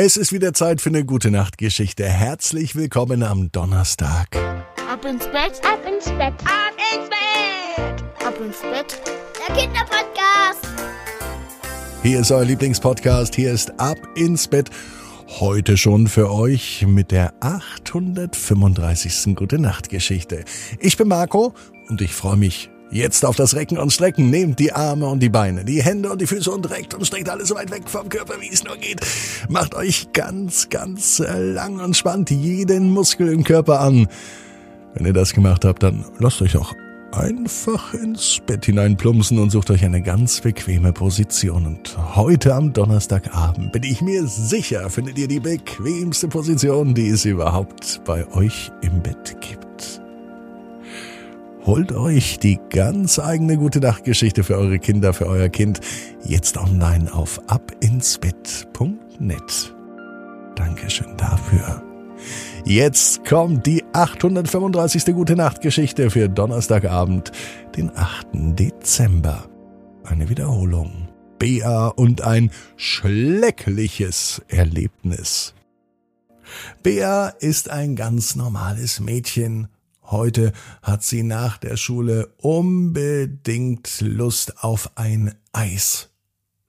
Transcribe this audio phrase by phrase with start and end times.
[0.00, 2.04] Es ist wieder Zeit für eine gute Nachtgeschichte.
[2.04, 4.28] Herzlich willkommen am Donnerstag.
[4.88, 9.00] Ab ins Bett, ab ins Bett, ab ins Bett, ab ins Bett.
[9.34, 10.68] Der Kinderpodcast.
[12.04, 13.34] Hier ist euer Lieblingspodcast.
[13.34, 14.70] Hier ist Ab ins Bett.
[15.40, 19.34] Heute schon für euch mit der 835.
[19.34, 20.44] Gute Nachtgeschichte.
[20.78, 21.54] Ich bin Marco
[21.88, 24.30] und ich freue mich Jetzt auf das Recken und Strecken.
[24.30, 27.28] Nehmt die Arme und die Beine, die Hände und die Füße und reckt und streckt
[27.28, 29.00] alles so weit weg vom Körper, wie es nur geht.
[29.48, 34.08] Macht euch ganz, ganz lang und spannt jeden Muskel im Körper an.
[34.94, 36.74] Wenn ihr das gemacht habt, dann lasst euch auch
[37.12, 41.66] einfach ins Bett hineinplumpsen und sucht euch eine ganz bequeme Position.
[41.66, 47.24] Und heute am Donnerstagabend bin ich mir sicher, findet ihr die bequemste Position, die es
[47.24, 49.67] überhaupt bei euch im Bett gibt.
[51.68, 55.80] Holt euch die ganz eigene gute Nachtgeschichte für eure Kinder, für euer Kind
[56.24, 59.76] jetzt online auf abinsbett.net.
[60.56, 61.82] Dankeschön dafür.
[62.64, 65.14] Jetzt kommt die 835.
[65.14, 67.32] Gute Nachtgeschichte für Donnerstagabend,
[67.76, 68.28] den 8.
[68.32, 69.44] Dezember.
[70.04, 71.08] Eine Wiederholung.
[71.38, 75.52] Bea und ein schleckliches Erlebnis.
[76.82, 79.68] Bea ist ein ganz normales Mädchen
[80.10, 86.08] Heute hat sie nach der Schule unbedingt Lust auf ein Eis.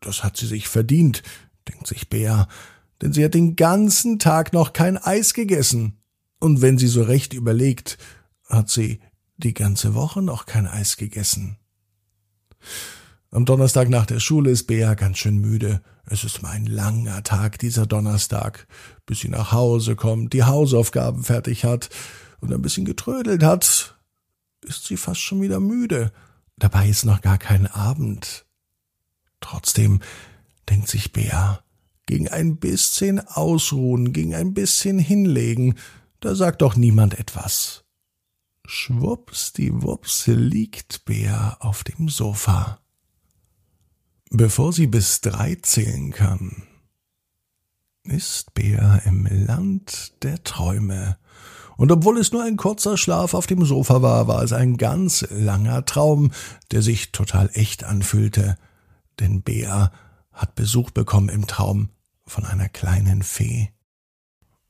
[0.00, 1.24] Das hat sie sich verdient,
[1.68, 2.46] denkt sich Bea,
[3.02, 5.98] denn sie hat den ganzen Tag noch kein Eis gegessen.
[6.38, 7.98] Und wenn sie so recht überlegt,
[8.48, 9.00] hat sie
[9.36, 11.58] die ganze Woche noch kein Eis gegessen.
[13.32, 15.82] Am Donnerstag nach der Schule ist Bea ganz schön müde.
[16.06, 18.68] Es ist mal ein langer Tag, dieser Donnerstag,
[19.06, 21.90] bis sie nach Hause kommt, die Hausaufgaben fertig hat
[22.44, 23.98] und ein bisschen getrödelt hat,
[24.60, 26.12] ist sie fast schon wieder müde.
[26.56, 28.44] Dabei ist noch gar kein Abend.
[29.40, 30.00] Trotzdem
[30.68, 31.64] denkt sich Bea,
[32.06, 35.74] gegen ein bisschen ausruhen, gegen ein bisschen hinlegen,
[36.20, 37.84] da sagt doch niemand etwas.
[38.66, 42.80] Schwuppsdiwupps liegt Bea auf dem Sofa.
[44.30, 46.62] Bevor sie bis drei zählen kann,
[48.02, 51.18] ist Bea im Land der Träume
[51.76, 55.26] und obwohl es nur ein kurzer Schlaf auf dem Sofa war, war es ein ganz
[55.30, 56.30] langer Traum,
[56.70, 58.56] der sich total echt anfühlte.
[59.20, 59.92] Denn Bea
[60.32, 61.90] hat Besuch bekommen im Traum
[62.26, 63.70] von einer kleinen Fee.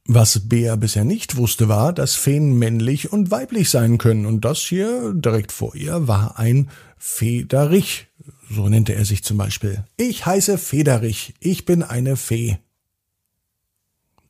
[0.06, 4.58] Was Bea bisher nicht wusste, war, dass Feen männlich und weiblich sein können, und das
[4.58, 8.08] hier direkt vor ihr war ein Federich.
[8.50, 9.84] So nannte er sich zum Beispiel.
[9.96, 12.58] Ich heiße Federich, ich bin eine Fee.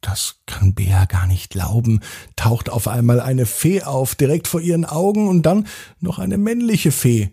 [0.05, 2.01] Das kann Bea gar nicht glauben.
[2.37, 5.67] Taucht auf einmal eine Fee auf, direkt vor ihren Augen und dann
[5.99, 7.31] noch eine männliche Fee.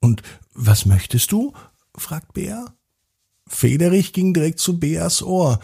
[0.00, 0.22] Und
[0.54, 1.54] was möchtest du?
[1.96, 2.72] fragt Bea.
[3.48, 5.58] Federich ging direkt zu Beas Ohr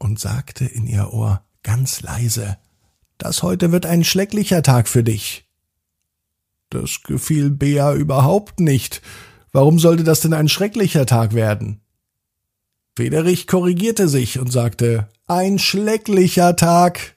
[0.00, 2.58] und sagte in ihr Ohr ganz leise,
[3.16, 5.48] das heute wird ein schlecklicher Tag für dich.
[6.70, 9.00] Das gefiel Bea überhaupt nicht.
[9.52, 11.82] Warum sollte das denn ein schrecklicher Tag werden?
[12.98, 17.14] Federich korrigierte sich und sagte, ein schlecklicher Tag.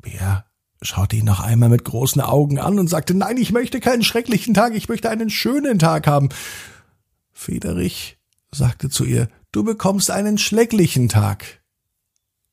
[0.00, 0.46] Bär
[0.82, 4.54] schaute ihn noch einmal mit großen Augen an und sagte, nein, ich möchte keinen schrecklichen
[4.54, 6.28] Tag, ich möchte einen schönen Tag haben.
[7.32, 8.18] Federich
[8.52, 11.64] sagte zu ihr, du bekommst einen schlecklichen Tag.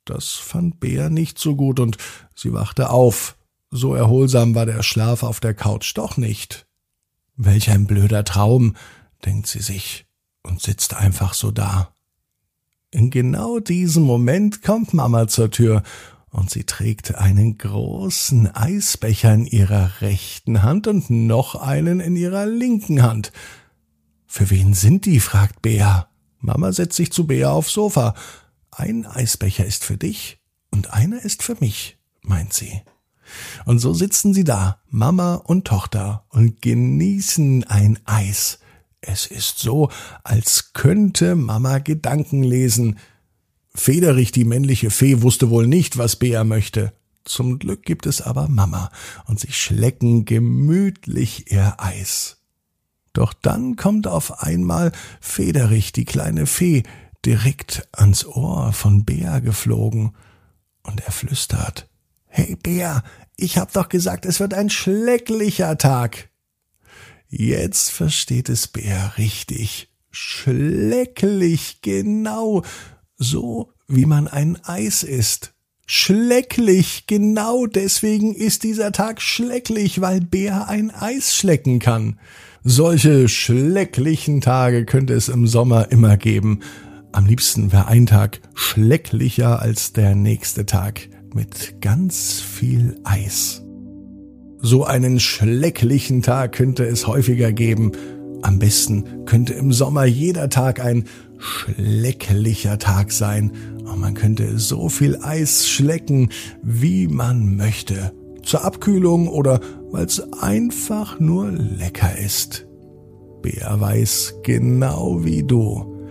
[0.03, 1.97] Das fand Bär nicht so gut und
[2.33, 3.37] sie wachte auf.
[3.69, 6.65] So erholsam war der Schlaf auf der Couch doch nicht.
[7.35, 8.75] Welch ein blöder Traum,
[9.25, 10.07] denkt sie sich
[10.41, 11.93] und sitzt einfach so da.
[12.93, 15.81] In genau diesem Moment kommt Mama zur Tür
[16.29, 22.45] und sie trägt einen großen Eisbecher in ihrer rechten Hand und noch einen in ihrer
[22.45, 23.31] linken Hand.
[24.27, 25.21] Für wen sind die?
[25.21, 26.09] fragt Bea.
[26.39, 28.13] Mama setzt sich zu Bea aufs Sofa.
[28.71, 32.81] Ein Eisbecher ist für dich und einer ist für mich, meint sie.
[33.65, 38.59] Und so sitzen sie da, Mama und Tochter, und genießen ein Eis.
[39.01, 39.89] Es ist so,
[40.23, 42.99] als könnte Mama Gedanken lesen.
[43.73, 46.93] Federich, die männliche Fee, wusste wohl nicht, was Bea möchte.
[47.23, 48.91] Zum Glück gibt es aber Mama,
[49.25, 52.37] und sie schlecken gemütlich ihr Eis.
[53.13, 56.83] Doch dann kommt auf einmal Federich, die kleine Fee,
[57.25, 60.15] direkt ans Ohr von Bea geflogen,
[60.83, 61.87] und er flüstert
[62.25, 63.03] Hey Bea,
[63.35, 66.30] ich hab doch gesagt, es wird ein schlecklicher Tag.
[67.33, 69.87] Jetzt versteht es Bär richtig.
[70.11, 72.63] Schlecklich, genau.
[73.15, 75.53] So, wie man ein Eis isst.
[75.87, 82.19] Schlecklich, genau deswegen ist dieser Tag schlecklich, weil Bär ein Eis schlecken kann.
[82.65, 86.59] Solche schlecklichen Tage könnte es im Sommer immer geben.
[87.13, 93.63] Am liebsten wäre ein Tag schlecklicher als der nächste Tag mit ganz viel Eis.
[94.61, 97.93] So einen schlecklichen Tag könnte es häufiger geben.
[98.43, 101.05] Am besten könnte im Sommer jeder Tag ein
[101.39, 103.51] schlecklicher Tag sein.
[103.83, 106.29] Und man könnte so viel Eis schlecken,
[106.61, 108.13] wie man möchte.
[108.43, 109.59] Zur Abkühlung oder
[109.89, 112.67] weil es einfach nur lecker ist.
[113.41, 116.05] Bär weiß genau wie du.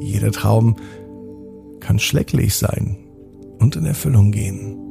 [0.00, 0.76] Jeder Traum
[1.80, 2.96] kann schlecklich sein
[3.58, 4.85] und in Erfüllung gehen.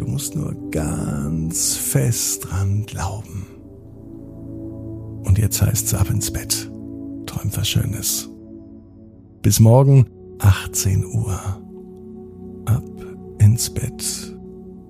[0.00, 3.46] Du musst nur ganz fest dran glauben.
[5.26, 6.72] Und jetzt heißt's ab ins Bett.
[7.26, 8.26] Träum was Schönes.
[9.42, 10.06] Bis morgen
[10.38, 11.38] 18 Uhr.
[12.64, 12.82] Ab
[13.40, 14.88] ins Bett.net